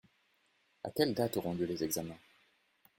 [0.83, 2.17] À quelle date auront lieu les examens?